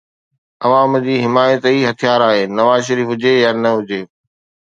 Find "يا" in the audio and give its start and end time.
3.43-3.51